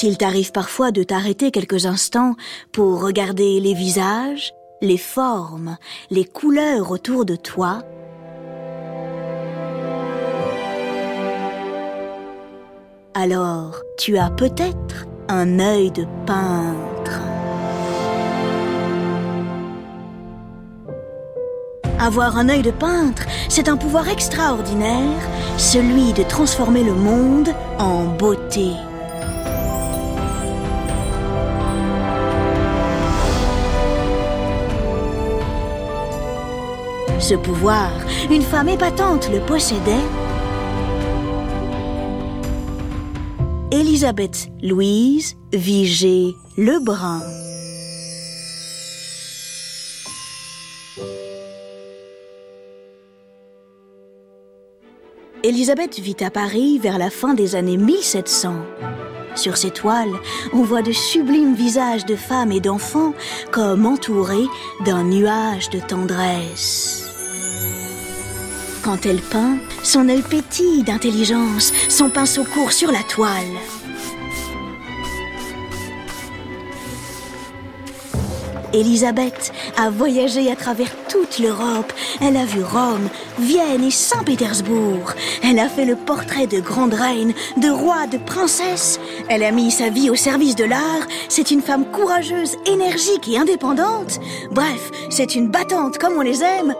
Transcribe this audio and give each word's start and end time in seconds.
S'il 0.00 0.16
t'arrive 0.16 0.50
parfois 0.50 0.92
de 0.92 1.02
t'arrêter 1.02 1.50
quelques 1.50 1.84
instants 1.84 2.34
pour 2.72 3.02
regarder 3.02 3.60
les 3.60 3.74
visages, 3.74 4.54
les 4.80 4.96
formes, 4.96 5.76
les 6.10 6.24
couleurs 6.24 6.90
autour 6.90 7.26
de 7.26 7.36
toi, 7.36 7.82
alors 13.12 13.82
tu 13.98 14.16
as 14.16 14.30
peut-être 14.30 15.06
un 15.28 15.58
œil 15.58 15.90
de 15.90 16.06
peintre. 16.24 17.20
Avoir 21.98 22.38
un 22.38 22.48
œil 22.48 22.62
de 22.62 22.70
peintre, 22.70 23.26
c'est 23.50 23.68
un 23.68 23.76
pouvoir 23.76 24.08
extraordinaire, 24.08 25.20
celui 25.58 26.14
de 26.14 26.22
transformer 26.22 26.84
le 26.84 26.94
monde 26.94 27.50
en 27.78 28.06
beauté. 28.06 28.72
Ce 37.20 37.34
pouvoir, 37.34 37.90
une 38.30 38.40
femme 38.40 38.70
épatante 38.70 39.28
le 39.30 39.40
possédait. 39.40 39.92
Elisabeth 43.70 44.48
Louise 44.62 45.36
Vigée 45.52 46.34
Lebrun. 46.56 47.20
Elisabeth 55.44 55.98
vit 55.98 56.16
à 56.20 56.30
Paris 56.30 56.78
vers 56.78 56.98
la 56.98 57.10
fin 57.10 57.34
des 57.34 57.54
années 57.54 57.76
1700. 57.76 58.54
Sur 59.34 59.56
ses 59.56 59.70
toiles, 59.70 60.12
on 60.52 60.62
voit 60.62 60.82
de 60.82 60.92
sublimes 60.92 61.54
visages 61.54 62.04
de 62.04 62.16
femmes 62.16 62.52
et 62.52 62.60
d'enfants 62.60 63.14
comme 63.50 63.86
entourés 63.86 64.48
d'un 64.84 65.04
nuage 65.04 65.70
de 65.70 65.80
tendresse. 65.80 67.06
Quand 68.82 69.04
elle 69.06 69.20
peint, 69.20 69.58
son 69.82 70.08
œil 70.08 70.22
pétille 70.22 70.82
d'intelligence, 70.82 71.72
son 71.88 72.10
pinceau 72.10 72.44
court 72.44 72.72
sur 72.72 72.90
la 72.90 73.02
toile. 73.02 73.56
Elisabeth 78.72 79.52
a 79.76 79.90
voyagé 79.90 80.50
à 80.50 80.56
travers 80.56 80.90
toute 81.08 81.38
l'Europe. 81.38 81.92
Elle 82.20 82.36
a 82.36 82.44
vu 82.44 82.62
Rome, 82.62 83.08
Vienne 83.38 83.84
et 83.84 83.90
Saint-Pétersbourg. 83.90 85.14
Elle 85.42 85.58
a 85.58 85.68
fait 85.68 85.84
le 85.84 85.96
portrait 85.96 86.46
de 86.46 86.60
grandes 86.60 86.94
reines, 86.94 87.34
de 87.56 87.68
rois, 87.68 88.06
de 88.06 88.18
princesses. 88.18 89.00
Elle 89.28 89.42
a 89.42 89.52
mis 89.52 89.70
sa 89.70 89.90
vie 89.90 90.10
au 90.10 90.14
service 90.14 90.56
de 90.56 90.64
l'art. 90.64 91.06
C'est 91.28 91.50
une 91.50 91.62
femme 91.62 91.90
courageuse, 91.90 92.56
énergique 92.66 93.28
et 93.28 93.38
indépendante. 93.38 94.20
Bref, 94.50 94.90
c'est 95.10 95.34
une 95.34 95.48
battante 95.48 95.98
comme 95.98 96.14
on 96.16 96.22
les 96.22 96.42
aime. 96.42 96.74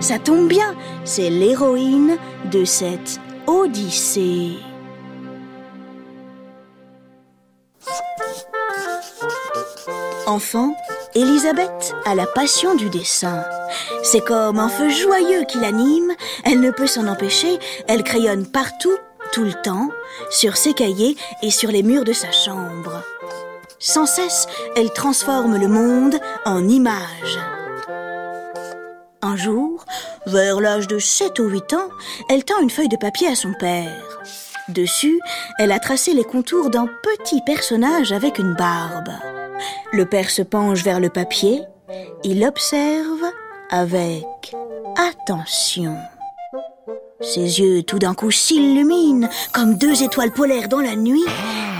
Ça 0.00 0.18
tombe 0.18 0.48
bien, 0.48 0.74
c'est 1.04 1.30
l'héroïne 1.30 2.16
de 2.50 2.64
cette 2.64 3.20
Odyssée. 3.46 4.71
Enfant, 10.32 10.74
Elisabeth 11.14 11.94
a 12.06 12.14
la 12.14 12.24
passion 12.24 12.74
du 12.74 12.88
dessin. 12.88 13.44
C'est 14.02 14.24
comme 14.24 14.58
un 14.58 14.70
feu 14.70 14.88
joyeux 14.88 15.44
qui 15.46 15.58
l'anime, 15.58 16.10
elle 16.44 16.60
ne 16.60 16.70
peut 16.70 16.86
s'en 16.86 17.06
empêcher, 17.06 17.58
elle 17.86 18.02
crayonne 18.02 18.46
partout, 18.46 18.96
tout 19.32 19.44
le 19.44 19.52
temps, 19.52 19.90
sur 20.30 20.56
ses 20.56 20.72
cahiers 20.72 21.18
et 21.42 21.50
sur 21.50 21.70
les 21.70 21.82
murs 21.82 22.04
de 22.04 22.14
sa 22.14 22.32
chambre. 22.32 23.02
Sans 23.78 24.06
cesse, 24.06 24.46
elle 24.74 24.90
transforme 24.94 25.58
le 25.58 25.68
monde 25.68 26.18
en 26.46 26.66
images. 26.66 27.38
Un 29.20 29.36
jour, 29.36 29.84
vers 30.24 30.62
l'âge 30.62 30.88
de 30.88 30.98
7 30.98 31.40
ou 31.40 31.44
8 31.44 31.74
ans, 31.74 31.90
elle 32.30 32.44
tend 32.44 32.58
une 32.62 32.70
feuille 32.70 32.88
de 32.88 32.96
papier 32.96 33.28
à 33.28 33.34
son 33.34 33.52
père. 33.52 34.22
Dessus, 34.70 35.20
elle 35.58 35.72
a 35.72 35.78
tracé 35.78 36.14
les 36.14 36.24
contours 36.24 36.70
d'un 36.70 36.86
petit 36.86 37.42
personnage 37.44 38.12
avec 38.12 38.38
une 38.38 38.54
barbe. 38.54 39.10
Le 39.92 40.06
père 40.06 40.30
se 40.30 40.42
penche 40.42 40.82
vers 40.82 41.00
le 41.00 41.08
papier, 41.08 41.62
il 42.24 42.44
observe 42.44 43.24
avec 43.70 44.54
attention. 44.96 45.96
Ses 47.20 47.60
yeux 47.60 47.82
tout 47.82 47.98
d'un 47.98 48.14
coup 48.14 48.30
s'illuminent 48.30 49.28
comme 49.52 49.76
deux 49.76 50.02
étoiles 50.02 50.32
polaires 50.32 50.68
dans 50.68 50.80
la 50.80 50.96
nuit. 50.96 51.24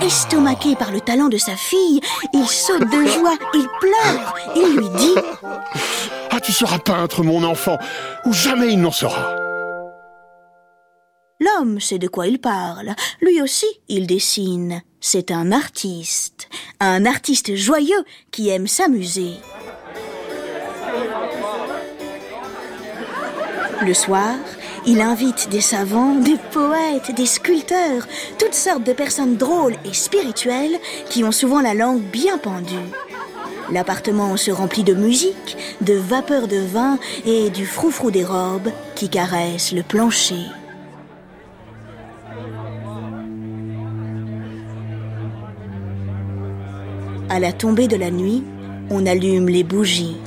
Estomaqué 0.00 0.76
par 0.76 0.92
le 0.92 1.00
talent 1.00 1.28
de 1.28 1.36
sa 1.36 1.56
fille, 1.56 2.00
il 2.32 2.46
saute 2.46 2.90
de 2.90 3.06
joie, 3.06 3.36
il 3.54 3.68
pleure, 3.80 4.34
il 4.56 4.76
lui 4.76 4.88
dit⁇ 4.96 5.14
Ah, 6.30 6.40
tu 6.40 6.52
seras 6.52 6.78
peintre, 6.78 7.22
mon 7.22 7.44
enfant, 7.44 7.78
ou 8.24 8.32
jamais 8.32 8.72
il 8.72 8.80
n'en 8.80 8.90
sera!⁇ 8.90 9.36
L'homme 11.40 11.80
sait 11.80 11.98
de 11.98 12.08
quoi 12.08 12.26
il 12.26 12.40
parle. 12.40 12.94
Lui 13.20 13.42
aussi, 13.42 13.66
il 13.88 14.06
dessine. 14.06 14.82
C'est 15.04 15.32
un 15.32 15.50
artiste. 15.50 16.48
Un 16.78 17.06
artiste 17.06 17.56
joyeux 17.56 18.04
qui 18.30 18.50
aime 18.50 18.68
s'amuser. 18.68 19.32
Le 23.84 23.94
soir, 23.94 24.36
il 24.86 25.00
invite 25.00 25.48
des 25.48 25.60
savants, 25.60 26.14
des 26.14 26.36
poètes, 26.52 27.12
des 27.16 27.26
sculpteurs, 27.26 28.06
toutes 28.38 28.54
sortes 28.54 28.84
de 28.84 28.92
personnes 28.92 29.36
drôles 29.36 29.74
et 29.84 29.92
spirituelles 29.92 30.78
qui 31.10 31.24
ont 31.24 31.32
souvent 31.32 31.60
la 31.60 31.74
langue 31.74 32.02
bien 32.02 32.38
pendue. 32.38 32.88
L'appartement 33.72 34.36
se 34.36 34.52
remplit 34.52 34.84
de 34.84 34.94
musique, 34.94 35.56
de 35.80 35.94
vapeur 35.94 36.46
de 36.46 36.58
vin 36.58 36.96
et 37.26 37.50
du 37.50 37.66
froufrou 37.66 38.12
des 38.12 38.24
robes 38.24 38.70
qui 38.94 39.08
caressent 39.08 39.72
le 39.72 39.82
plancher. 39.82 40.46
À 47.32 47.40
la 47.40 47.50
tombée 47.50 47.88
de 47.88 47.96
la 47.96 48.10
nuit, 48.10 48.44
on 48.90 49.06
allume 49.06 49.48
les 49.48 49.64
bougies. 49.64 50.18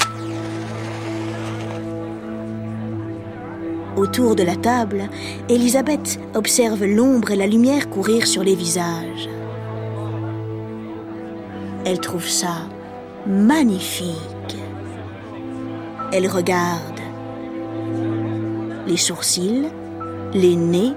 Autour 3.96 4.36
de 4.36 4.42
la 4.42 4.56
table, 4.56 5.04
Elisabeth 5.48 6.20
observe 6.34 6.84
l'ombre 6.84 7.30
et 7.30 7.36
la 7.36 7.46
lumière 7.46 7.92
courir 7.92 8.26
sur 8.26 8.44
les 8.44 8.56
visages. 8.56 9.30
Elle 11.86 12.00
trouve 12.00 12.28
ça 12.28 12.68
magnifique. 13.28 14.58
Elle 16.12 16.28
regarde 16.28 17.02
les 18.88 18.98
sourcils, 18.98 19.68
les 20.34 20.56
nez, 20.56 20.94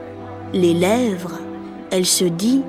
les 0.54 0.72
lèvres. 0.72 1.38
Elle 1.90 2.06
se 2.06 2.24
dit 2.24 2.62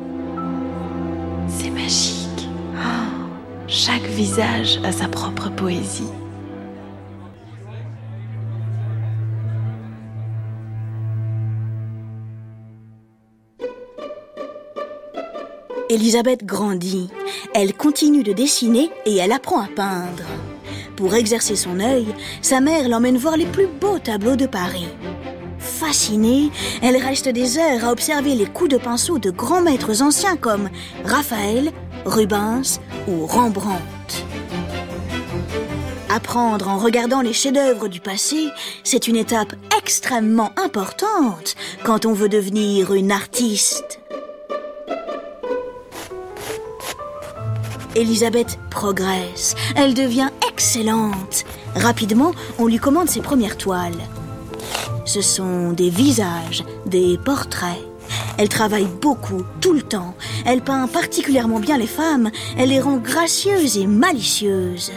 visage 4.19 4.81
a 4.83 4.91
sa 4.91 5.07
propre 5.07 5.49
poésie. 5.49 6.03
Elisabeth 15.89 16.45
grandit. 16.45 17.09
Elle 17.53 17.73
continue 17.73 18.23
de 18.23 18.33
dessiner 18.33 18.91
et 19.05 19.15
elle 19.15 19.31
apprend 19.31 19.61
à 19.61 19.67
peindre. 19.67 20.25
Pour 20.97 21.15
exercer 21.15 21.55
son 21.55 21.79
œil, 21.79 22.07
sa 22.41 22.59
mère 22.59 22.89
l'emmène 22.89 23.17
voir 23.17 23.37
les 23.37 23.45
plus 23.45 23.67
beaux 23.67 23.99
tableaux 23.99 24.35
de 24.35 24.47
Paris. 24.47 24.89
Fascinée, 25.59 26.49
elle 26.81 26.97
reste 26.97 27.29
des 27.29 27.57
heures 27.57 27.85
à 27.85 27.91
observer 27.93 28.35
les 28.35 28.47
coups 28.47 28.71
de 28.71 28.77
pinceau 28.77 29.17
de 29.17 29.31
grands 29.31 29.61
maîtres 29.61 30.01
anciens 30.01 30.35
comme 30.35 30.69
Raphaël, 31.05 31.71
Rubens 32.03 32.81
ou 33.07 33.25
Rembrandt. 33.25 33.98
Apprendre 36.11 36.67
en 36.67 36.79
regardant 36.79 37.21
les 37.21 37.33
chefs-d'œuvre 37.33 37.87
du 37.87 37.99
passé, 37.99 38.47
c'est 38.83 39.07
une 39.07 39.15
étape 39.15 39.53
extrêmement 39.77 40.51
importante 40.57 41.55
quand 41.83 42.07
on 42.07 42.13
veut 42.13 42.29
devenir 42.29 42.93
une 42.95 43.11
artiste. 43.11 43.99
Elisabeth 47.95 48.57
progresse, 48.71 49.55
elle 49.75 49.93
devient 49.93 50.29
excellente. 50.51 51.45
Rapidement, 51.75 52.31
on 52.57 52.65
lui 52.65 52.79
commande 52.79 53.09
ses 53.09 53.21
premières 53.21 53.57
toiles. 53.57 53.93
Ce 55.05 55.21
sont 55.21 55.73
des 55.73 55.89
visages, 55.91 56.63
des 56.87 57.19
portraits. 57.23 57.83
Elle 58.39 58.49
travaille 58.49 58.87
beaucoup, 59.01 59.43
tout 59.61 59.73
le 59.73 59.81
temps. 59.83 60.15
Elle 60.45 60.61
peint 60.61 60.87
particulièrement 60.87 61.59
bien 61.59 61.77
les 61.77 61.87
femmes. 61.87 62.31
Elle 62.57 62.69
les 62.69 62.79
rend 62.79 62.97
gracieuses 62.97 63.77
et 63.77 63.85
malicieuses. 63.85 64.91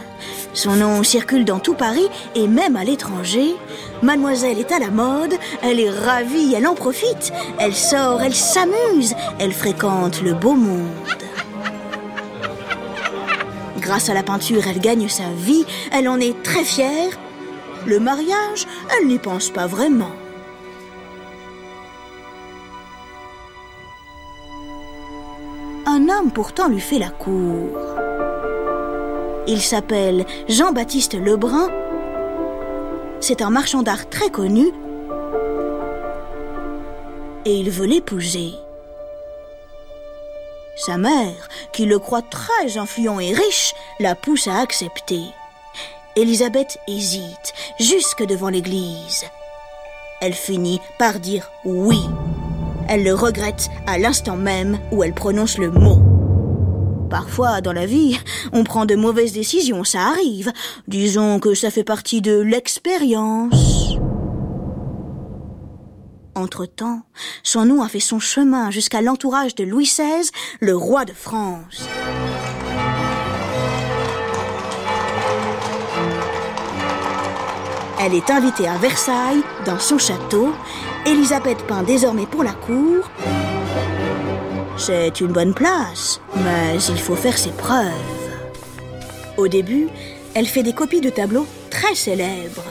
Son 0.54 0.76
nom 0.76 1.02
circule 1.02 1.44
dans 1.44 1.58
tout 1.58 1.74
Paris 1.74 2.08
et 2.34 2.46
même 2.46 2.76
à 2.76 2.84
l'étranger. 2.84 3.56
Mademoiselle 4.02 4.58
est 4.58 4.72
à 4.72 4.78
la 4.78 4.90
mode, 4.90 5.34
elle 5.62 5.80
est 5.80 5.90
ravie, 5.90 6.54
elle 6.54 6.66
en 6.66 6.74
profite. 6.74 7.32
Elle 7.58 7.74
sort, 7.74 8.20
elle 8.22 8.34
s'amuse, 8.34 9.14
elle 9.38 9.52
fréquente 9.52 10.20
le 10.22 10.34
beau 10.34 10.54
monde. 10.54 10.88
Grâce 13.78 14.10
à 14.10 14.14
la 14.14 14.22
peinture, 14.22 14.62
elle 14.68 14.80
gagne 14.80 15.08
sa 15.08 15.28
vie, 15.36 15.64
elle 15.90 16.08
en 16.08 16.20
est 16.20 16.40
très 16.42 16.64
fière. 16.64 17.18
Le 17.86 17.98
mariage, 17.98 18.66
elle 18.94 19.08
n'y 19.08 19.18
pense 19.18 19.50
pas 19.50 19.66
vraiment. 19.66 20.12
Un 25.86 26.08
homme 26.08 26.30
pourtant 26.32 26.68
lui 26.68 26.80
fait 26.80 26.98
la 26.98 27.10
cour. 27.10 28.01
Il 29.48 29.60
s'appelle 29.60 30.24
Jean-Baptiste 30.48 31.14
Lebrun. 31.14 31.68
C'est 33.18 33.42
un 33.42 33.50
marchand 33.50 33.82
d'art 33.82 34.08
très 34.08 34.30
connu. 34.30 34.66
Et 37.44 37.56
il 37.56 37.70
veut 37.70 37.86
l'épouser. 37.86 38.52
Sa 40.76 40.96
mère, 40.96 41.48
qui 41.72 41.86
le 41.86 41.98
croit 41.98 42.22
très 42.22 42.78
influent 42.78 43.18
et 43.18 43.32
riche, 43.32 43.74
la 43.98 44.14
pousse 44.14 44.46
à 44.46 44.60
accepter. 44.60 45.22
Élisabeth 46.14 46.78
hésite 46.86 47.52
jusque 47.80 48.24
devant 48.24 48.48
l'église. 48.48 49.24
Elle 50.20 50.34
finit 50.34 50.80
par 50.98 51.18
dire 51.18 51.50
oui. 51.64 51.98
Elle 52.88 53.02
le 53.02 53.14
regrette 53.14 53.70
à 53.88 53.98
l'instant 53.98 54.36
même 54.36 54.78
où 54.92 55.02
elle 55.02 55.14
prononce 55.14 55.58
le 55.58 55.70
mot. 55.70 56.11
Parfois, 57.12 57.60
dans 57.60 57.74
la 57.74 57.84
vie, 57.84 58.18
on 58.54 58.64
prend 58.64 58.86
de 58.86 58.94
mauvaises 58.94 59.34
décisions, 59.34 59.84
ça 59.84 60.00
arrive. 60.00 60.50
Disons 60.88 61.40
que 61.40 61.52
ça 61.52 61.70
fait 61.70 61.84
partie 61.84 62.22
de 62.22 62.40
l'expérience. 62.40 63.98
Entre-temps, 66.34 67.02
son 67.42 67.66
nom 67.66 67.82
a 67.82 67.88
fait 67.88 68.00
son 68.00 68.18
chemin 68.18 68.70
jusqu'à 68.70 69.02
l'entourage 69.02 69.54
de 69.54 69.62
Louis 69.62 69.84
XVI, 69.84 70.30
le 70.60 70.74
roi 70.74 71.04
de 71.04 71.12
France. 71.12 71.86
Elle 78.00 78.14
est 78.14 78.30
invitée 78.30 78.68
à 78.68 78.78
Versailles, 78.78 79.42
dans 79.66 79.78
son 79.78 79.98
château. 79.98 80.54
Élisabeth 81.04 81.62
peint 81.66 81.82
désormais 81.82 82.26
pour 82.26 82.42
la 82.42 82.52
cour. 82.52 83.10
C'est 84.84 85.20
une 85.20 85.28
bonne 85.28 85.54
place, 85.54 86.20
mais 86.34 86.74
il 86.88 86.98
faut 86.98 87.14
faire 87.14 87.38
ses 87.38 87.52
preuves. 87.52 87.86
Au 89.36 89.46
début, 89.46 89.86
elle 90.34 90.48
fait 90.48 90.64
des 90.64 90.72
copies 90.72 91.00
de 91.00 91.08
tableaux 91.08 91.46
très 91.70 91.94
célèbres. 91.94 92.64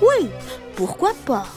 Oui, 0.00 0.28
pourquoi 0.76 1.10
pas? 1.26 1.48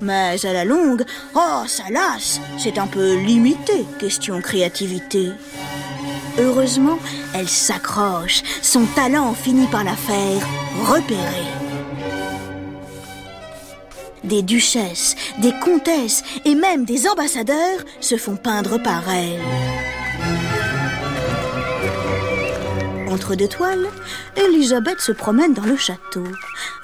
Mais 0.00 0.36
à 0.46 0.52
la 0.52 0.64
longue, 0.64 1.04
oh, 1.34 1.62
ça 1.66 1.90
lasse, 1.90 2.40
c'est 2.56 2.78
un 2.78 2.86
peu 2.86 3.16
limité, 3.16 3.84
question 3.98 4.40
créativité. 4.40 5.32
Heureusement, 6.38 7.00
elle 7.34 7.48
s'accroche, 7.48 8.44
son 8.62 8.84
talent 8.94 9.34
finit 9.34 9.66
par 9.66 9.82
la 9.82 9.96
faire 9.96 10.46
repérer 10.84 11.65
des 14.26 14.42
duchesses, 14.42 15.16
des 15.38 15.52
comtesses 15.62 16.22
et 16.44 16.54
même 16.54 16.84
des 16.84 17.08
ambassadeurs 17.08 17.80
se 18.00 18.16
font 18.16 18.36
peindre 18.36 18.82
par 18.82 19.08
elle. 19.08 19.40
Entre 23.08 23.34
deux 23.34 23.48
toiles, 23.48 23.88
Elisabeth 24.36 25.00
se 25.00 25.12
promène 25.12 25.54
dans 25.54 25.64
le 25.64 25.76
château. 25.76 26.24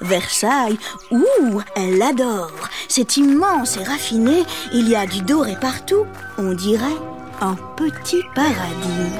Versailles, 0.01 0.79
ouh, 1.11 1.61
elle 1.75 1.97
l'adore. 1.99 2.69
C'est 2.87 3.17
immense 3.17 3.77
et 3.77 3.83
raffiné, 3.83 4.43
il 4.73 4.89
y 4.89 4.95
a 4.95 5.05
du 5.05 5.21
doré 5.21 5.55
partout. 5.59 6.05
On 6.37 6.53
dirait 6.53 6.97
un 7.39 7.55
petit 7.77 8.23
paradis. 8.33 9.11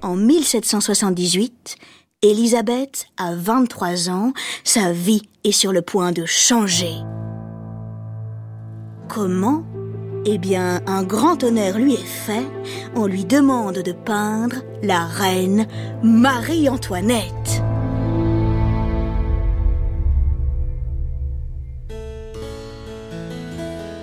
En 0.00 0.16
1778, 0.16 1.76
Elisabeth 2.20 3.06
a 3.16 3.32
23 3.36 4.10
ans, 4.10 4.32
sa 4.64 4.90
vie 4.90 5.22
est 5.44 5.52
sur 5.52 5.72
le 5.72 5.82
point 5.82 6.10
de 6.10 6.24
changer. 6.26 6.94
Comment? 9.06 9.62
Eh 10.26 10.36
bien, 10.36 10.80
un 10.88 11.04
grand 11.04 11.44
honneur 11.44 11.78
lui 11.78 11.94
est 11.94 11.96
fait. 11.96 12.44
On 12.96 13.06
lui 13.06 13.24
demande 13.24 13.78
de 13.78 13.92
peindre 13.92 14.56
la 14.82 15.04
reine 15.04 15.68
Marie-Antoinette. 16.02 17.62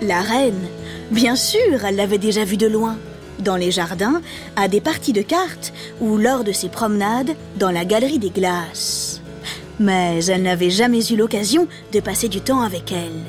La 0.00 0.22
reine, 0.22 0.66
bien 1.10 1.36
sûr, 1.36 1.84
elle 1.84 1.96
l'avait 1.96 2.16
déjà 2.16 2.46
vue 2.46 2.56
de 2.56 2.66
loin 2.66 2.96
dans 3.38 3.56
les 3.56 3.70
jardins, 3.70 4.20
à 4.56 4.68
des 4.68 4.80
parties 4.80 5.12
de 5.12 5.22
cartes 5.22 5.72
ou 6.00 6.16
lors 6.16 6.44
de 6.44 6.52
ses 6.52 6.68
promenades 6.68 7.36
dans 7.56 7.70
la 7.70 7.84
galerie 7.84 8.18
des 8.18 8.30
glaces. 8.30 9.20
Mais 9.78 10.24
elle 10.26 10.42
n'avait 10.42 10.70
jamais 10.70 11.06
eu 11.06 11.16
l'occasion 11.16 11.68
de 11.92 12.00
passer 12.00 12.28
du 12.28 12.40
temps 12.40 12.62
avec 12.62 12.92
elle. 12.92 13.24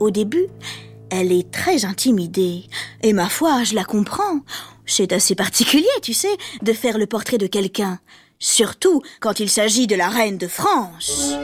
Au 0.00 0.10
début, 0.10 0.48
elle 1.10 1.30
est 1.30 1.50
très 1.50 1.84
intimidée, 1.84 2.64
et 3.02 3.12
ma 3.12 3.28
foi, 3.28 3.64
je 3.64 3.74
la 3.74 3.84
comprends. 3.84 4.40
C'est 4.86 5.12
assez 5.12 5.34
particulier, 5.34 5.86
tu 6.02 6.12
sais, 6.12 6.36
de 6.62 6.72
faire 6.72 6.98
le 6.98 7.06
portrait 7.06 7.38
de 7.38 7.46
quelqu'un, 7.46 8.00
surtout 8.38 9.02
quand 9.20 9.38
il 9.38 9.48
s'agit 9.48 9.86
de 9.86 9.94
la 9.94 10.08
reine 10.08 10.38
de 10.38 10.48
France. 10.48 11.34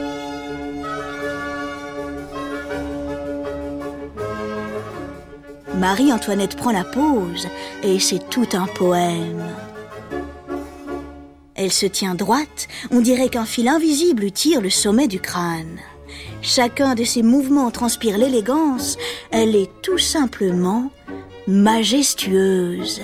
Marie-Antoinette 5.79 6.57
prend 6.57 6.71
la 6.71 6.83
pose 6.83 7.47
et 7.83 7.99
c'est 7.99 8.29
tout 8.29 8.47
un 8.51 8.65
poème. 8.65 9.45
Elle 11.55 11.71
se 11.71 11.85
tient 11.85 12.15
droite, 12.15 12.67
on 12.91 12.99
dirait 12.99 13.29
qu'un 13.29 13.45
fil 13.45 13.69
invisible 13.69 14.31
tire 14.31 14.59
le 14.59 14.69
sommet 14.69 15.07
du 15.07 15.21
crâne. 15.21 15.79
Chacun 16.41 16.95
de 16.95 17.05
ses 17.05 17.23
mouvements 17.23 17.71
transpire 17.71 18.17
l'élégance, 18.17 18.97
elle 19.31 19.55
est 19.55 19.69
tout 19.81 19.97
simplement 19.97 20.91
majestueuse. 21.47 23.01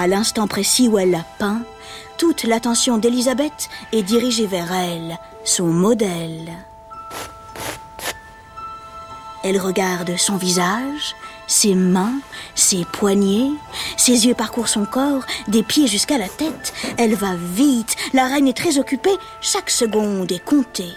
À 0.00 0.06
l'instant 0.06 0.46
précis 0.46 0.86
où 0.86 0.96
elle 0.96 1.10
l'a 1.10 1.24
peint, 1.40 1.62
toute 2.18 2.44
l'attention 2.44 2.98
d'Elisabeth 2.98 3.68
est 3.90 4.04
dirigée 4.04 4.46
vers 4.46 4.72
elle, 4.72 5.18
son 5.42 5.66
modèle. 5.66 6.52
Elle 9.42 9.58
regarde 9.58 10.16
son 10.16 10.36
visage, 10.36 11.16
ses 11.48 11.74
mains, 11.74 12.14
ses 12.54 12.84
poignets, 12.84 13.50
ses 13.96 14.28
yeux 14.28 14.34
parcourent 14.34 14.68
son 14.68 14.84
corps, 14.84 15.24
des 15.48 15.64
pieds 15.64 15.88
jusqu'à 15.88 16.16
la 16.16 16.28
tête. 16.28 16.72
Elle 16.96 17.16
va 17.16 17.34
vite, 17.34 17.96
la 18.12 18.28
reine 18.28 18.46
est 18.46 18.56
très 18.56 18.78
occupée, 18.78 19.18
chaque 19.40 19.68
seconde 19.68 20.30
est 20.30 20.44
comptée. 20.44 20.94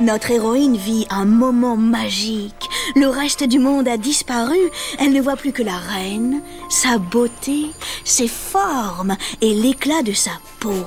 Notre 0.00 0.32
héroïne 0.32 0.76
vit 0.76 1.06
un 1.08 1.24
moment 1.24 1.76
magique. 1.76 2.59
Le 2.96 3.06
reste 3.06 3.44
du 3.44 3.58
monde 3.58 3.88
a 3.88 3.96
disparu. 3.96 4.58
Elle 4.98 5.12
ne 5.12 5.20
voit 5.20 5.36
plus 5.36 5.52
que 5.52 5.62
la 5.62 5.76
reine, 5.76 6.42
sa 6.68 6.98
beauté, 6.98 7.70
ses 8.04 8.28
formes 8.28 9.16
et 9.40 9.54
l'éclat 9.54 10.02
de 10.02 10.12
sa 10.12 10.32
peau. 10.58 10.86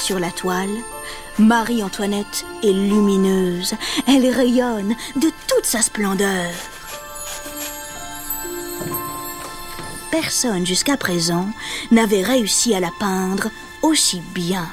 Sur 0.00 0.18
la 0.18 0.30
toile, 0.30 0.76
Marie-Antoinette 1.38 2.44
est 2.62 2.72
lumineuse. 2.72 3.74
Elle 4.06 4.28
rayonne 4.28 4.94
de 5.16 5.30
toute 5.46 5.64
sa 5.64 5.82
splendeur. 5.82 6.50
Personne 10.10 10.66
jusqu'à 10.66 10.96
présent 10.96 11.48
n'avait 11.90 12.22
réussi 12.22 12.74
à 12.74 12.80
la 12.80 12.90
peindre 12.98 13.50
aussi 13.82 14.20
bien. 14.34 14.68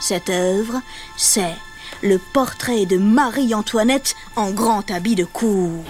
Cette 0.00 0.30
œuvre, 0.30 0.80
c'est 1.16 1.56
le 2.02 2.18
portrait 2.18 2.86
de 2.86 2.98
Marie-Antoinette 2.98 4.14
en 4.36 4.50
grand 4.50 4.90
habit 4.90 5.14
de 5.14 5.24
cour. 5.24 5.84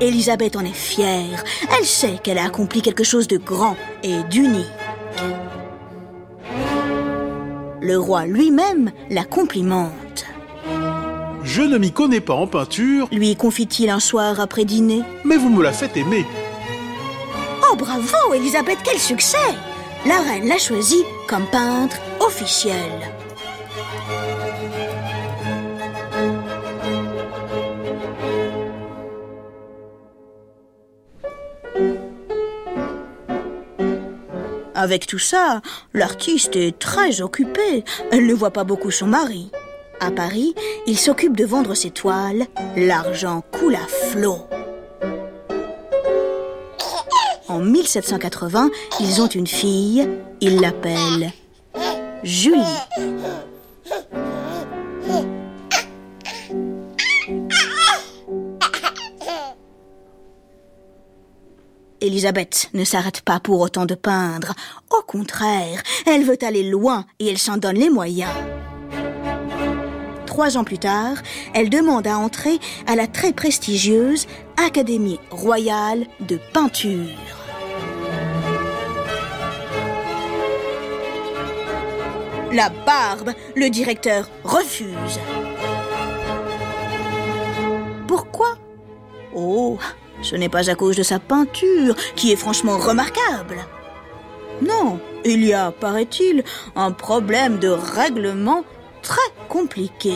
Élisabeth 0.00 0.56
en 0.56 0.64
est 0.64 0.72
fière. 0.72 1.44
Elle 1.78 1.84
sait 1.86 2.18
qu'elle 2.22 2.38
a 2.38 2.44
accompli 2.44 2.82
quelque 2.82 3.04
chose 3.04 3.28
de 3.28 3.36
grand 3.36 3.76
et 4.02 4.22
d'unique. 4.24 4.66
Le 7.80 7.98
roi 7.98 8.26
lui-même 8.26 8.92
la 9.10 9.24
complimente. 9.24 10.24
Je 11.42 11.62
ne 11.62 11.78
m'y 11.78 11.92
connais 11.92 12.20
pas 12.20 12.34
en 12.34 12.46
peinture, 12.46 13.08
lui 13.10 13.34
confie-t-il 13.34 13.90
un 13.90 13.98
soir 14.00 14.38
après 14.38 14.64
dîner? 14.64 15.02
mais 15.24 15.36
vous 15.36 15.50
me 15.50 15.62
la 15.62 15.72
faites 15.72 15.96
aimer. 15.96 16.24
Oh 17.68 17.74
bravo, 17.76 18.34
Elisabeth, 18.34 18.78
quel 18.84 18.98
succès 18.98 19.36
La 20.06 20.20
reine 20.20 20.46
l'a 20.46 20.58
choisi 20.58 21.02
comme 21.26 21.46
peintre 21.46 21.96
officiel. 22.20 23.12
Avec 34.82 35.06
tout 35.06 35.20
ça, 35.20 35.62
l'artiste 35.94 36.56
est 36.56 36.76
très 36.76 37.20
occupée. 37.20 37.84
Elle 38.10 38.26
ne 38.26 38.34
voit 38.34 38.50
pas 38.50 38.64
beaucoup 38.64 38.90
son 38.90 39.06
mari. 39.06 39.48
À 40.00 40.10
Paris, 40.10 40.56
il 40.88 40.98
s'occupe 40.98 41.36
de 41.36 41.44
vendre 41.44 41.76
ses 41.76 41.92
toiles. 41.92 42.46
L'argent 42.76 43.44
coule 43.52 43.76
à 43.76 43.86
flot. 43.86 44.40
En 47.46 47.60
1780, 47.60 48.70
ils 48.98 49.22
ont 49.22 49.28
une 49.28 49.46
fille. 49.46 50.08
Ils 50.40 50.60
l'appellent 50.60 51.30
Julie. 52.24 52.58
Elisabeth 62.02 62.68
ne 62.74 62.84
s'arrête 62.84 63.22
pas 63.22 63.38
pour 63.38 63.60
autant 63.60 63.86
de 63.86 63.94
peindre. 63.94 64.54
Au 64.90 65.02
contraire, 65.02 65.82
elle 66.04 66.24
veut 66.24 66.38
aller 66.42 66.64
loin 66.64 67.06
et 67.20 67.28
elle 67.28 67.38
s'en 67.38 67.56
donne 67.56 67.76
les 67.76 67.90
moyens. 67.90 68.30
Trois 70.26 70.56
ans 70.56 70.64
plus 70.64 70.78
tard, 70.78 71.16
elle 71.54 71.70
demande 71.70 72.06
à 72.06 72.18
entrer 72.18 72.58
à 72.86 72.96
la 72.96 73.06
très 73.06 73.32
prestigieuse 73.32 74.26
Académie 74.56 75.20
royale 75.30 76.06
de 76.20 76.38
peinture. 76.52 77.06
La 82.52 82.68
barbe, 82.84 83.32
le 83.54 83.70
directeur 83.70 84.28
refuse. 84.42 85.20
Pourquoi? 88.08 88.58
Oh, 89.34 89.78
ce 90.22 90.36
n'est 90.36 90.48
pas 90.48 90.70
à 90.70 90.74
cause 90.74 90.96
de 90.96 91.02
sa 91.02 91.18
peinture, 91.18 91.94
qui 92.16 92.32
est 92.32 92.36
franchement 92.36 92.78
remarquable. 92.78 93.58
Non, 94.62 95.00
il 95.24 95.44
y 95.44 95.52
a, 95.52 95.70
paraît-il, 95.70 96.44
un 96.76 96.92
problème 96.92 97.58
de 97.58 97.68
règlement 97.68 98.64
très 99.02 99.20
compliqué. 99.48 100.14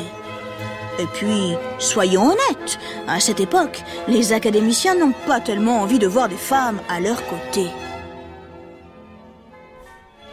Et 0.98 1.06
puis, 1.12 1.54
soyons 1.78 2.30
honnêtes, 2.30 2.78
à 3.06 3.20
cette 3.20 3.40
époque, 3.40 3.82
les 4.08 4.32
académiciens 4.32 4.94
n'ont 4.94 5.12
pas 5.26 5.40
tellement 5.40 5.80
envie 5.82 5.98
de 5.98 6.06
voir 6.06 6.28
des 6.28 6.36
femmes 6.36 6.80
à 6.88 7.00
leur 7.00 7.18
côté. 7.26 7.66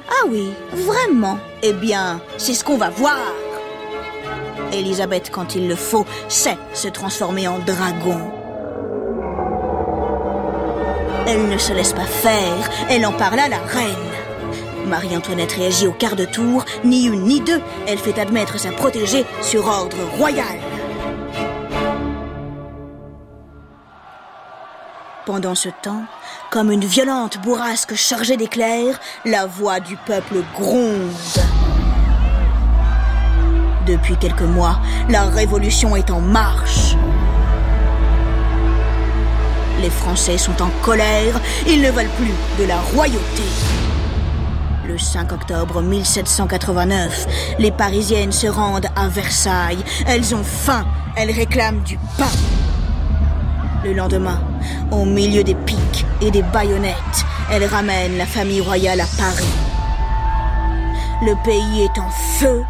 Ah 0.09 0.27
oui, 0.29 0.49
vraiment 0.71 1.37
Eh 1.63 1.73
bien, 1.73 2.21
c'est 2.37 2.53
ce 2.53 2.63
qu'on 2.63 2.77
va 2.77 2.89
voir. 2.89 3.17
Elisabeth, 4.71 5.29
quand 5.31 5.55
il 5.55 5.67
le 5.67 5.75
faut, 5.75 6.05
sait 6.29 6.57
se 6.73 6.87
transformer 6.87 7.47
en 7.47 7.59
dragon. 7.59 8.42
Elle 11.25 11.47
ne 11.47 11.57
se 11.57 11.71
laisse 11.71 11.93
pas 11.93 12.05
faire, 12.05 12.69
elle 12.89 13.05
en 13.05 13.13
parle 13.13 13.39
à 13.39 13.47
la 13.47 13.59
reine. 13.59 13.95
Marie-Antoinette 14.87 15.53
réagit 15.53 15.87
au 15.87 15.93
quart 15.93 16.17
de 16.17 16.25
tour, 16.25 16.65
ni 16.83 17.05
une 17.05 17.23
ni 17.23 17.39
deux, 17.39 17.61
elle 17.87 17.97
fait 17.97 18.19
admettre 18.19 18.59
sa 18.59 18.71
protégée 18.71 19.25
sur 19.41 19.65
ordre 19.67 19.97
royal. 20.17 20.59
Pendant 25.25 25.55
ce 25.55 25.69
temps, 25.81 26.03
comme 26.51 26.69
une 26.69 26.83
violente 26.83 27.37
bourrasque 27.41 27.95
chargée 27.95 28.35
d'éclairs, 28.35 28.99
la 29.23 29.45
voix 29.45 29.79
du 29.79 29.95
peuple 29.95 30.43
gronde. 30.53 31.09
Depuis 33.87 34.17
quelques 34.17 34.41
mois, 34.41 34.79
la 35.09 35.23
révolution 35.23 35.95
est 35.95 36.11
en 36.11 36.19
marche. 36.19 36.95
Les 39.83 39.89
Français 39.89 40.37
sont 40.37 40.61
en 40.61 40.69
colère, 40.81 41.41
ils 41.67 41.81
ne 41.81 41.91
veulent 41.91 42.07
plus 42.17 42.31
de 42.57 42.65
la 42.65 42.79
royauté. 42.95 43.43
Le 44.87 44.97
5 44.97 45.33
octobre 45.33 45.81
1789, 45.81 47.27
les 47.59 47.71
Parisiennes 47.71 48.31
se 48.31 48.47
rendent 48.47 48.87
à 48.95 49.09
Versailles. 49.09 49.83
Elles 50.07 50.33
ont 50.33 50.43
faim, 50.43 50.85
elles 51.17 51.31
réclament 51.31 51.81
du 51.83 51.97
pain. 52.17 52.31
Le 53.83 53.91
lendemain, 53.91 54.39
au 54.89 55.03
milieu 55.03 55.43
des 55.43 55.55
piques 55.55 56.05
et 56.21 56.31
des 56.31 56.43
baïonnettes, 56.43 57.25
elles 57.51 57.65
ramènent 57.65 58.17
la 58.17 58.25
famille 58.25 58.61
royale 58.61 59.01
à 59.01 59.07
Paris. 59.17 59.43
Le 61.25 61.35
pays 61.43 61.83
est 61.83 61.99
en 61.99 62.09
feu. 62.39 62.63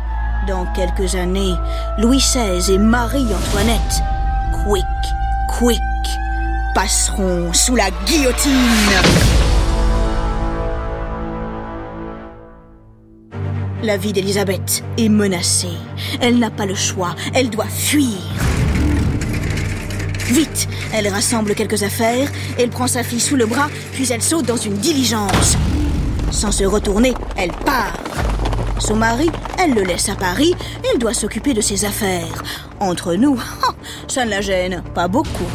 Dans 0.48 0.65
quelques 0.74 1.13
années, 1.13 1.53
Louis 2.00 2.17
XVI 2.17 2.74
et 2.74 2.77
Marie-Antoinette, 2.79 4.01
quick, 4.65 4.84
quick, 5.60 5.79
passeront 6.73 7.53
sous 7.53 7.75
la 7.75 7.89
guillotine. 8.05 8.51
La 13.83 13.97
vie 13.97 14.13
d'Elisabeth 14.13 14.83
est 14.97 15.09
menacée. 15.09 15.67
Elle 16.21 16.39
n'a 16.39 16.49
pas 16.49 16.65
le 16.65 16.75
choix. 16.75 17.15
Elle 17.33 17.49
doit 17.49 17.65
fuir. 17.65 18.17
Vite, 20.27 20.67
elle 20.93 21.09
rassemble 21.09 21.53
quelques 21.53 21.83
affaires, 21.83 22.29
elle 22.57 22.69
prend 22.69 22.87
sa 22.87 23.03
fille 23.03 23.19
sous 23.19 23.35
le 23.35 23.45
bras, 23.45 23.67
puis 23.91 24.09
elle 24.11 24.21
saute 24.21 24.45
dans 24.45 24.57
une 24.57 24.77
diligence. 24.77 25.57
Sans 26.31 26.51
se 26.51 26.63
retourner, 26.63 27.13
elle 27.35 27.51
part. 27.51 27.97
Son 28.79 28.95
mari, 28.95 29.29
elle 29.59 29.73
le 29.73 29.83
laisse 29.83 30.09
à 30.09 30.15
Paris, 30.15 30.55
il 30.93 30.99
doit 30.99 31.13
s'occuper 31.13 31.53
de 31.53 31.61
ses 31.61 31.85
affaires. 31.85 32.43
Entre 32.79 33.15
nous, 33.15 33.39
ça 34.07 34.25
ne 34.25 34.29
la 34.29 34.41
gêne 34.41 34.81
pas 34.95 35.07
beaucoup. 35.07 35.49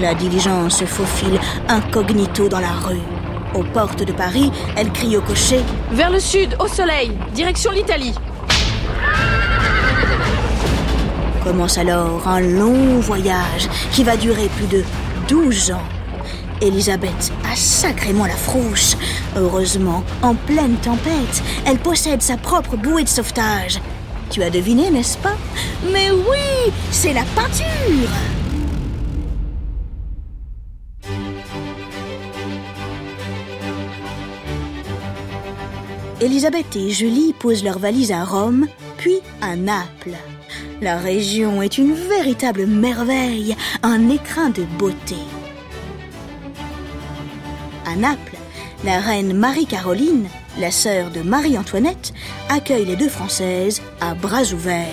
La 0.00 0.14
diligence 0.14 0.78
se 0.78 0.84
faufile 0.84 1.40
incognito 1.68 2.48
dans 2.48 2.60
la 2.60 2.70
rue. 2.70 3.00
Aux 3.54 3.64
portes 3.64 4.04
de 4.04 4.12
Paris, 4.12 4.52
elle 4.76 4.92
crie 4.92 5.16
au 5.16 5.20
cocher 5.20 5.60
Vers 5.90 6.10
le 6.10 6.20
sud, 6.20 6.54
au 6.60 6.68
soleil, 6.68 7.10
direction 7.34 7.72
l'Italie. 7.72 8.14
Commence 11.42 11.78
alors 11.78 12.28
un 12.28 12.40
long 12.40 13.00
voyage 13.00 13.68
qui 13.92 14.04
va 14.04 14.16
durer 14.16 14.48
plus 14.56 14.68
de 14.68 14.84
12 15.28 15.72
ans. 15.72 15.88
Elisabeth 16.60 17.32
a 17.50 17.56
sacrément 17.56 18.26
la 18.26 18.36
frousse. 18.36 18.96
Heureusement, 19.36 20.04
en 20.22 20.34
pleine 20.34 20.76
tempête, 20.76 21.42
elle 21.66 21.78
possède 21.78 22.22
sa 22.22 22.36
propre 22.36 22.76
bouée 22.76 23.02
de 23.02 23.08
sauvetage. 23.08 23.80
Tu 24.30 24.44
as 24.44 24.50
deviné, 24.50 24.90
n'est-ce 24.90 25.18
pas? 25.18 25.36
Mais 25.92 26.10
oui, 26.12 26.72
c'est 26.92 27.14
la 27.14 27.24
peinture 27.34 28.10
Elisabeth 36.20 36.74
et 36.74 36.90
Julie 36.90 37.32
posent 37.32 37.62
leurs 37.62 37.78
valises 37.78 38.10
à 38.10 38.24
Rome, 38.24 38.66
puis 38.96 39.20
à 39.40 39.54
Naples. 39.54 40.16
La 40.80 40.98
région 40.98 41.62
est 41.62 41.78
une 41.78 41.94
véritable 41.94 42.66
merveille, 42.66 43.54
un 43.84 44.08
écrin 44.08 44.50
de 44.50 44.64
beauté. 44.64 45.14
À 47.86 47.94
Naples, 47.94 48.36
la 48.84 48.98
reine 48.98 49.32
Marie-Caroline, 49.32 50.26
la 50.58 50.72
sœur 50.72 51.12
de 51.12 51.20
Marie-Antoinette, 51.20 52.12
accueille 52.48 52.86
les 52.86 52.96
deux 52.96 53.08
Françaises 53.08 53.80
à 54.00 54.14
bras 54.14 54.42
ouverts. 54.52 54.86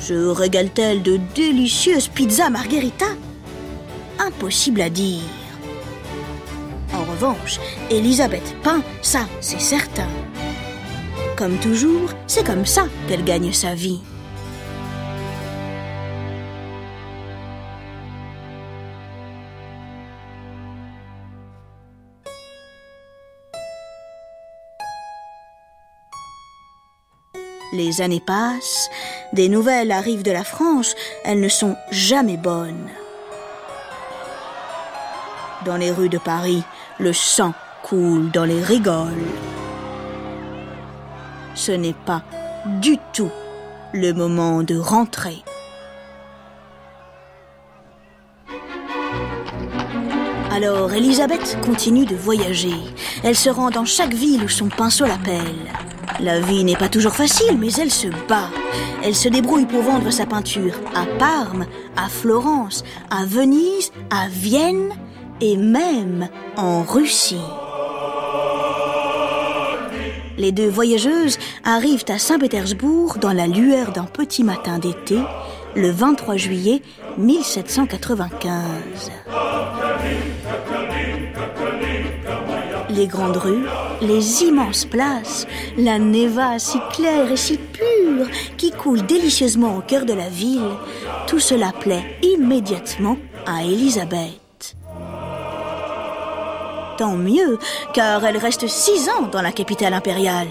Se 0.00 0.14
régale-t-elle 0.14 1.02
de 1.02 1.20
délicieuses 1.36 2.08
pizzas 2.08 2.50
margherita? 2.50 3.06
Impossible 4.18 4.80
à 4.80 4.90
dire. 4.90 5.43
En 7.04 7.12
revanche, 7.12 7.60
Elisabeth 7.90 8.54
peint, 8.62 8.82
ça 9.02 9.26
c'est 9.40 9.60
certain. 9.60 10.08
Comme 11.36 11.58
toujours, 11.58 12.08
c'est 12.26 12.46
comme 12.46 12.64
ça 12.64 12.84
qu'elle 13.08 13.24
gagne 13.24 13.52
sa 13.52 13.74
vie. 13.74 14.00
Les 27.72 28.00
années 28.00 28.22
passent, 28.24 28.88
des 29.32 29.48
nouvelles 29.48 29.90
arrivent 29.90 30.22
de 30.22 30.30
la 30.30 30.44
France, 30.44 30.94
elles 31.24 31.40
ne 31.40 31.48
sont 31.48 31.76
jamais 31.90 32.36
bonnes. 32.36 32.88
Dans 35.64 35.76
les 35.76 35.90
rues 35.90 36.10
de 36.10 36.18
Paris, 36.18 36.62
le 36.98 37.12
sang 37.12 37.54
coule 37.82 38.30
dans 38.30 38.44
les 38.44 38.62
rigoles. 38.62 39.08
Ce 41.54 41.72
n'est 41.72 41.94
pas 42.06 42.22
du 42.80 42.96
tout 43.12 43.30
le 43.92 44.12
moment 44.12 44.62
de 44.62 44.76
rentrer. 44.76 45.42
Alors 50.52 50.92
Elisabeth 50.92 51.58
continue 51.64 52.06
de 52.06 52.14
voyager. 52.14 52.74
Elle 53.24 53.36
se 53.36 53.50
rend 53.50 53.70
dans 53.70 53.84
chaque 53.84 54.14
ville 54.14 54.44
où 54.44 54.48
son 54.48 54.68
pinceau 54.68 55.04
l'appelle. 55.04 55.42
La 56.20 56.38
vie 56.38 56.62
n'est 56.62 56.76
pas 56.76 56.88
toujours 56.88 57.14
facile, 57.14 57.58
mais 57.58 57.72
elle 57.72 57.90
se 57.90 58.06
bat. 58.28 58.48
Elle 59.02 59.16
se 59.16 59.28
débrouille 59.28 59.66
pour 59.66 59.82
vendre 59.82 60.10
sa 60.10 60.26
peinture 60.26 60.74
à 60.94 61.06
Parme, 61.18 61.66
à 61.96 62.08
Florence, 62.08 62.84
à 63.10 63.24
Venise, 63.24 63.90
à 64.10 64.28
Vienne 64.28 64.90
et 65.40 65.56
même 65.56 66.28
en 66.56 66.82
Russie. 66.82 67.36
Les 70.36 70.50
deux 70.50 70.68
voyageuses 70.68 71.38
arrivent 71.64 72.04
à 72.08 72.18
Saint-Pétersbourg 72.18 73.18
dans 73.20 73.32
la 73.32 73.46
lueur 73.46 73.92
d'un 73.92 74.04
petit 74.04 74.42
matin 74.42 74.78
d'été, 74.78 75.16
le 75.76 75.90
23 75.90 76.36
juillet 76.36 76.82
1795. 77.18 79.12
Les 82.90 83.06
grandes 83.06 83.36
rues, 83.36 83.66
les 84.02 84.42
immenses 84.42 84.84
places, 84.84 85.46
la 85.76 85.98
Neva 85.98 86.58
si 86.58 86.78
claire 86.92 87.30
et 87.30 87.36
si 87.36 87.58
pure 87.58 88.26
qui 88.56 88.70
coule 88.70 89.06
délicieusement 89.06 89.76
au 89.76 89.80
cœur 89.80 90.04
de 90.04 90.12
la 90.12 90.28
ville, 90.28 90.70
tout 91.26 91.40
cela 91.40 91.72
plaît 91.72 92.04
immédiatement 92.22 93.16
à 93.46 93.64
Élisabeth. 93.64 94.43
Tant 96.96 97.16
mieux, 97.16 97.58
car 97.92 98.24
elle 98.24 98.36
reste 98.36 98.68
six 98.68 99.08
ans 99.08 99.26
dans 99.32 99.42
la 99.42 99.50
capitale 99.50 99.94
impériale. 99.94 100.48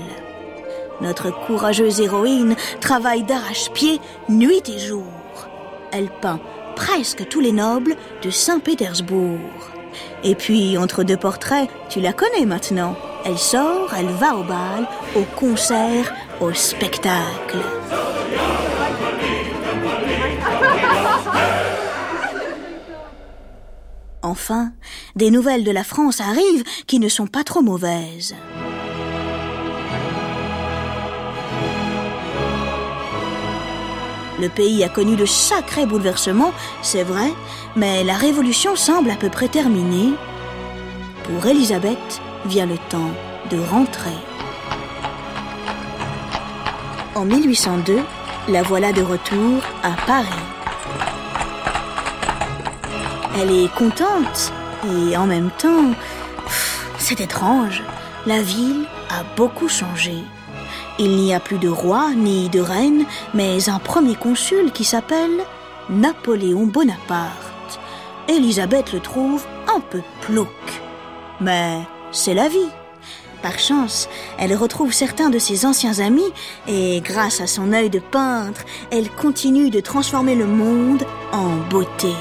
Notre 1.00 1.32
courageuse 1.32 2.02
héroïne 2.02 2.56
travaille 2.82 3.24
d'arrache-pied 3.24 4.02
nuit 4.28 4.64
et 4.68 4.80
jour. 4.80 5.06
Elle 5.92 6.10
peint 6.10 6.40
presque 6.76 7.28
tous 7.30 7.40
les 7.40 7.52
nobles 7.52 7.96
de 8.22 8.30
Saint-Pétersbourg. 8.30 9.40
Et 10.24 10.36
puis, 10.36 10.78
entre 10.78 11.04
deux 11.04 11.18
portraits, 11.18 11.70
tu 11.90 12.02
la 12.02 12.14
connais 12.14 12.46
maintenant. 12.46 12.96
Elle 13.26 13.38
sort, 13.38 13.94
elle 13.98 14.08
va 14.08 14.36
au 14.36 14.44
bal, 14.44 14.88
au 15.16 15.24
concert, 15.38 16.14
au 16.42 16.52
spectacle. 16.52 17.60
Enfin, 24.34 24.72
des 25.16 25.30
nouvelles 25.30 25.64
de 25.64 25.70
la 25.70 25.84
France 25.84 26.20
arrivent 26.20 26.64
qui 26.88 26.98
ne 26.98 27.08
sont 27.08 27.28
pas 27.28 27.44
trop 27.44 27.62
mauvaises. 27.62 28.34
Le 34.42 34.50
pays 34.50 34.84
a 34.84 34.90
connu 34.90 35.16
de 35.16 35.28
sacrés 35.28 35.86
bouleversements, 35.86 36.52
c'est 36.82 37.04
vrai, 37.04 37.32
mais 37.76 38.04
la 38.04 38.16
révolution 38.16 38.76
semble 38.76 39.12
à 39.12 39.16
peu 39.18 39.30
près 39.30 39.50
terminée. 39.50 40.16
Pour 41.26 41.46
Elisabeth 41.46 42.20
vient 42.48 42.66
le 42.66 42.80
temps 42.90 43.14
de 43.52 43.60
rentrer. 43.60 44.18
En 47.14 47.26
1802, 47.26 48.00
la 48.48 48.64
voilà 48.64 48.94
de 48.94 49.04
retour 49.04 49.62
à 49.84 49.92
Paris. 50.08 50.53
Elle 53.36 53.52
est 53.52 53.74
contente 53.74 54.54
et 54.86 55.18
en 55.18 55.26
même 55.26 55.50
temps, 55.58 55.92
c'est 57.00 57.20
étrange, 57.20 57.82
la 58.28 58.42
ville 58.42 58.86
a 59.10 59.24
beaucoup 59.36 59.68
changé. 59.68 60.14
Il 61.00 61.16
n'y 61.16 61.34
a 61.34 61.40
plus 61.40 61.58
de 61.58 61.68
roi 61.68 62.12
ni 62.16 62.50
de 62.50 62.60
reine, 62.60 63.06
mais 63.34 63.70
un 63.70 63.80
premier 63.80 64.16
consul 64.16 64.72
qui 64.72 64.84
s'appelle 64.84 65.44
Napoléon 65.90 66.68
Bonaparte. 66.68 67.80
Élisabeth 68.28 68.94
le 68.94 69.00
trouve 69.00 69.44
un 69.76 69.80
peu 69.80 70.02
plouc. 70.22 70.48
Mais 71.42 71.80
c'est 72.12 72.36
la 72.36 72.48
vie. 72.48 72.70
Par 73.42 73.58
chance, 73.58 74.08
elle 74.38 74.56
retrouve 74.56 74.94
certains 74.94 75.30
de 75.30 75.40
ses 75.40 75.66
anciens 75.66 76.00
amis 76.00 76.32
et 76.68 77.02
grâce 77.02 77.42
à 77.42 77.48
son 77.48 77.74
œil 77.74 77.90
de 77.90 78.00
peintre, 78.00 78.62
elle 78.92 79.10
continue 79.10 79.72
de 79.72 79.80
transformer 79.80 80.36
le 80.36 80.46
monde 80.46 81.04
en 81.34 81.50
beauté. 81.70 82.14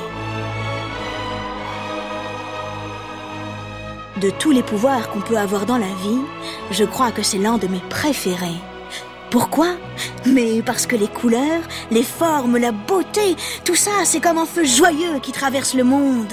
De 4.23 4.31
tous 4.31 4.53
les 4.53 4.63
pouvoirs 4.63 5.11
qu'on 5.11 5.21
peut 5.21 5.37
avoir 5.37 5.67
dans 5.67 5.79
la 5.79 5.89
vie, 5.89 6.21
je 6.71 6.85
crois 6.85 7.11
que 7.11 7.25
c'est 7.25 7.39
l'un 7.39 7.59
de 7.59 7.67
mes 7.67 7.81
préférés. 7.81 8.61
Pourquoi? 9.33 9.71
Mais 10.27 10.63
parce 10.63 10.87
que 10.87 10.95
les 10.95 11.09
couleurs, 11.09 11.63
les 11.91 12.05
formes, 12.05 12.57
la 12.57 12.71
beauté, 12.71 13.35
tout 13.65 13.75
ça, 13.75 13.91
c'est 14.05 14.21
comme 14.21 14.39
un 14.39 14.47
feu 14.47 14.65
joyeux 14.65 15.19
qui 15.21 15.33
traverse 15.33 15.75
le 15.75 15.83
monde. 15.83 16.33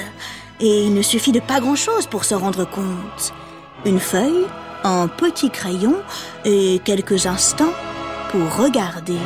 Et 0.60 0.84
il 0.84 0.94
ne 0.94 1.02
suffit 1.02 1.32
de 1.32 1.40
pas 1.40 1.60
grand-chose 1.60 2.06
pour 2.06 2.26
se 2.26 2.36
rendre 2.36 2.70
compte. 2.70 3.34
Une 3.86 4.00
feuille, 4.00 4.46
un 4.84 5.08
petit 5.08 5.50
crayon 5.50 5.96
et 6.46 6.80
quelques 6.86 7.26
instants 7.26 7.74
pour 8.32 8.56
regarder. 8.64 9.18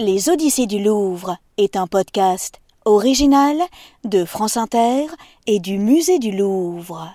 Les 0.00 0.28
Odyssées 0.28 0.68
du 0.68 0.80
Louvre 0.80 1.38
est 1.56 1.74
un 1.74 1.88
podcast 1.88 2.60
original 2.84 3.56
de 4.04 4.24
France 4.24 4.56
Inter 4.56 5.06
et 5.48 5.58
du 5.58 5.76
Musée 5.76 6.20
du 6.20 6.30
Louvre. 6.30 7.12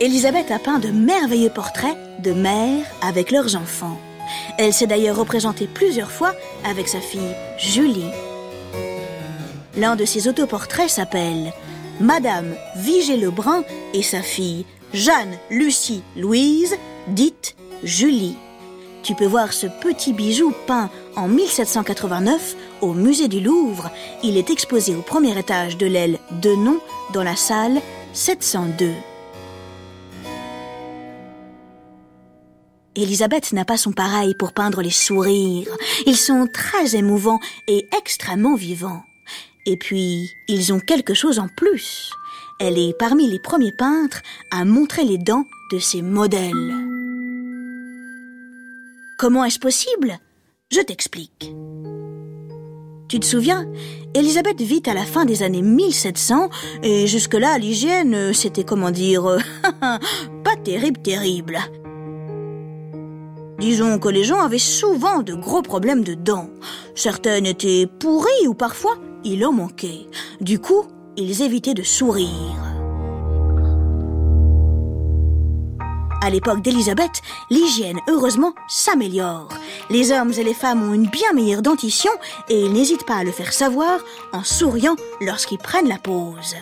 Elisabeth 0.00 0.50
a 0.50 0.58
peint 0.58 0.80
de 0.80 0.88
merveilleux 0.88 1.50
portraits 1.50 1.96
de 2.20 2.32
mères 2.32 2.84
avec 3.00 3.30
leurs 3.30 3.54
enfants. 3.54 3.96
Elle 4.58 4.72
s'est 4.72 4.88
d'ailleurs 4.88 5.18
représentée 5.18 5.68
plusieurs 5.72 6.10
fois 6.10 6.34
avec 6.64 6.88
sa 6.88 7.00
fille 7.00 7.36
Julie. 7.58 8.10
L'un 9.76 9.94
de 9.94 10.04
ses 10.06 10.26
autoportraits 10.26 10.88
s'appelle 10.88 11.52
Madame 12.00 12.54
Vigée-Lebrun 12.76 13.62
et 13.92 14.02
sa 14.02 14.22
fille 14.22 14.64
Jeanne 14.94 15.36
Lucie 15.50 16.02
Louise, 16.16 16.76
dite 17.08 17.56
Julie. 17.82 18.36
Tu 19.02 19.14
peux 19.14 19.26
voir 19.26 19.52
ce 19.52 19.66
petit 19.66 20.12
bijou 20.12 20.52
peint 20.66 20.90
en 21.14 21.28
1789 21.28 22.56
au 22.80 22.94
musée 22.94 23.28
du 23.28 23.40
Louvre. 23.40 23.90
Il 24.22 24.36
est 24.36 24.50
exposé 24.50 24.96
au 24.96 25.02
premier 25.02 25.38
étage 25.38 25.76
de 25.76 25.86
l'aile 25.86 26.18
Denon 26.42 26.80
dans 27.12 27.22
la 27.22 27.36
salle 27.36 27.80
702. 28.14 28.92
Elisabeth 32.96 33.52
n'a 33.52 33.66
pas 33.66 33.76
son 33.76 33.92
pareil 33.92 34.34
pour 34.34 34.52
peindre 34.52 34.80
les 34.80 34.90
sourires. 34.90 35.68
Ils 36.06 36.16
sont 36.16 36.48
très 36.50 36.96
émouvants 36.96 37.40
et 37.68 37.86
extrêmement 37.96 38.54
vivants. 38.54 39.02
Et 39.66 39.76
puis, 39.76 40.30
ils 40.48 40.72
ont 40.72 40.78
quelque 40.78 41.12
chose 41.12 41.40
en 41.40 41.48
plus. 41.48 42.12
Elle 42.60 42.78
est 42.78 42.96
parmi 42.96 43.28
les 43.28 43.40
premiers 43.40 43.72
peintres 43.72 44.22
à 44.52 44.64
montrer 44.64 45.04
les 45.04 45.18
dents 45.18 45.44
de 45.72 45.78
ses 45.78 46.02
modèles. 46.02 46.72
Comment 49.18 49.44
est-ce 49.44 49.58
possible? 49.58 50.18
Je 50.70 50.80
t'explique. 50.80 51.52
Tu 53.08 53.20
te 53.20 53.26
souviens? 53.26 53.66
Elisabeth 54.14 54.60
vit 54.60 54.82
à 54.86 54.94
la 54.94 55.04
fin 55.04 55.24
des 55.24 55.42
années 55.42 55.62
1700 55.62 56.48
et 56.82 57.06
jusque-là 57.06 57.58
l'hygiène 57.58 58.32
c'était 58.32 58.64
comment 58.64 58.90
dire 58.90 59.38
pas 59.80 60.56
terrible 60.64 61.00
terrible. 61.02 61.58
Disons 63.58 63.98
que 63.98 64.08
les 64.08 64.24
gens 64.24 64.40
avaient 64.40 64.58
souvent 64.58 65.22
de 65.22 65.34
gros 65.34 65.62
problèmes 65.62 66.04
de 66.04 66.14
dents. 66.14 66.50
Certaines 66.94 67.46
étaient 67.46 67.86
pourries 67.86 68.48
ou 68.48 68.54
parfois 68.54 68.96
il 69.26 69.44
en 69.44 69.52
manquait. 69.52 70.06
Du 70.40 70.60
coup, 70.60 70.84
ils 71.16 71.42
évitaient 71.42 71.74
de 71.74 71.82
sourire. 71.82 72.30
À 76.22 76.30
l'époque 76.30 76.62
d'Élisabeth, 76.62 77.22
l'hygiène, 77.50 77.98
heureusement, 78.08 78.54
s'améliore. 78.68 79.48
Les 79.90 80.12
hommes 80.12 80.32
et 80.32 80.44
les 80.44 80.54
femmes 80.54 80.88
ont 80.88 80.94
une 80.94 81.08
bien 81.08 81.32
meilleure 81.34 81.62
dentition 81.62 82.10
et 82.48 82.62
ils 82.62 82.72
n'hésitent 82.72 83.06
pas 83.06 83.16
à 83.16 83.24
le 83.24 83.32
faire 83.32 83.52
savoir 83.52 83.98
en 84.32 84.44
souriant 84.44 84.96
lorsqu'ils 85.20 85.58
prennent 85.58 85.88
la 85.88 85.98
pause. 85.98 86.54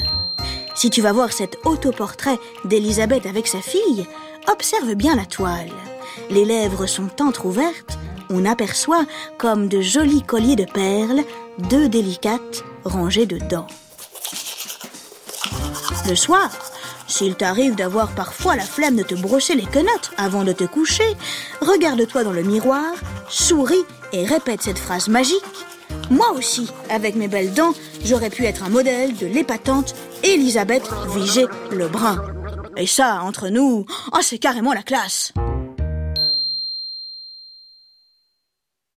Si 0.75 0.91
tu 0.91 1.03
vas 1.03 1.13
voir 1.13 1.33
cet 1.33 1.59
autoportrait 1.65 2.39
d'Élisabeth 2.65 3.27
avec 3.27 3.47
sa 3.47 3.61
fille, 3.61 4.07
observe 4.51 4.95
bien 4.95 5.17
la 5.17 5.27
toile. 5.27 5.71
Les 6.31 6.45
lèvres 6.45 6.87
sont 6.87 7.23
entrouvertes, 7.23 7.99
on 8.31 8.45
aperçoit, 8.45 9.05
comme 9.39 9.69
de 9.69 9.81
jolis 9.81 10.23
colliers 10.23 10.57
de 10.57 10.65
perles, 10.65 11.25
deux 11.59 11.89
délicates 11.89 12.65
rangées 12.85 13.27
dedans. 13.27 13.67
Le 16.09 16.15
soir, 16.15 16.51
s'il 17.07 17.35
t'arrive 17.35 17.75
d'avoir 17.75 18.15
parfois 18.15 18.57
la 18.57 18.65
flemme 18.65 18.97
de 18.97 19.03
te 19.03 19.15
brosser 19.15 19.55
les 19.55 19.65
quenottes 19.65 20.11
avant 20.17 20.45
de 20.45 20.53
te 20.53 20.65
coucher, 20.65 21.17
regarde-toi 21.61 22.25
dans 22.25 22.33
le 22.33 22.43
miroir, 22.43 22.95
souris 23.29 23.85
et 24.13 24.25
répète 24.27 24.63
cette 24.63 24.79
phrase 24.79 25.09
magique. 25.09 25.43
Moi 26.11 26.33
aussi, 26.33 26.71
avec 26.91 27.15
mes 27.15 27.29
belles 27.29 27.55
dents, 27.55 27.75
j'aurais 28.05 28.31
pu 28.31 28.45
être 28.45 28.65
un 28.65 28.69
modèle 28.69 29.17
de 29.17 29.27
l'épatante 29.27 29.95
Elisabeth 30.23 30.89
Vigée 31.15 31.47
Lebrun. 31.71 32.23
Et 32.77 32.87
ça, 32.87 33.23
entre 33.23 33.49
nous, 33.49 33.87
oh, 34.13 34.19
c'est 34.21 34.39
carrément 34.39 34.73
la 34.73 34.83
classe. 34.83 35.33